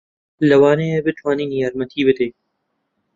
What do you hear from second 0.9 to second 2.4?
بتوانین یارمەتی بدەین.